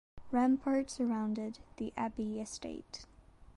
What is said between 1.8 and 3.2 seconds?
abbey estate.